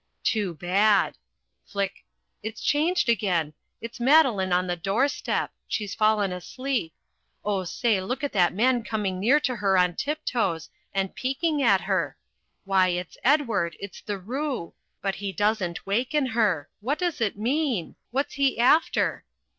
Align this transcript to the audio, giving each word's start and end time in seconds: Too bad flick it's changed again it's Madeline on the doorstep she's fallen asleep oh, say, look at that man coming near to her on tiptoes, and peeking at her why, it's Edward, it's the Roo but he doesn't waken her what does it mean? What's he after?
Too 0.23 0.55
bad 0.55 1.15
flick 1.63 2.03
it's 2.41 2.59
changed 2.63 3.07
again 3.07 3.53
it's 3.81 3.99
Madeline 3.99 4.51
on 4.51 4.65
the 4.65 4.75
doorstep 4.75 5.51
she's 5.67 5.93
fallen 5.93 6.31
asleep 6.31 6.91
oh, 7.45 7.65
say, 7.65 8.01
look 8.01 8.23
at 8.23 8.31
that 8.33 8.51
man 8.51 8.83
coming 8.83 9.19
near 9.19 9.39
to 9.41 9.57
her 9.57 9.77
on 9.77 9.95
tiptoes, 9.95 10.71
and 10.91 11.13
peeking 11.13 11.61
at 11.61 11.81
her 11.81 12.17
why, 12.65 12.87
it's 12.87 13.15
Edward, 13.23 13.77
it's 13.79 14.01
the 14.01 14.17
Roo 14.17 14.73
but 15.03 15.13
he 15.13 15.31
doesn't 15.31 15.85
waken 15.85 16.25
her 16.25 16.67
what 16.79 16.97
does 16.97 17.21
it 17.21 17.37
mean? 17.37 17.93
What's 18.09 18.33
he 18.33 18.57
after? 18.57 19.23